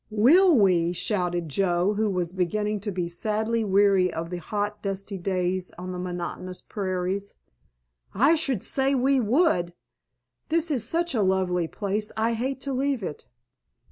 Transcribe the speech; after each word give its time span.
"Will 0.09 0.57
we?" 0.57 0.93
shouted 0.93 1.47
Joe, 1.47 1.93
who 1.93 2.09
was 2.09 2.31
beginning 2.33 2.79
to 2.79 2.91
be 2.91 3.07
sadly 3.07 3.63
weary 3.63 4.11
of 4.11 4.31
the 4.31 4.39
hot, 4.39 4.81
dusty 4.81 5.19
days 5.19 5.71
on 5.77 5.91
the 5.91 5.99
monotonous 5.99 6.59
prairies. 6.59 7.35
"I 8.11 8.33
should 8.33 8.63
say 8.63 8.95
we 8.95 9.19
would! 9.19 9.75
This 10.49 10.71
is 10.71 10.83
such 10.89 11.13
a 11.13 11.21
lovely 11.21 11.67
place 11.67 12.11
I 12.17 12.33
hate 12.33 12.59
to 12.61 12.73
leave 12.73 13.03
it." 13.03 13.27